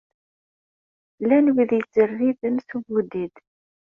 [1.21, 3.33] Llan wid yettzerriben s ubudid.